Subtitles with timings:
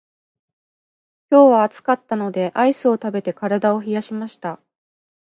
[1.29, 4.59] 今日は暑かったのでアイスを食べて体を冷やしました。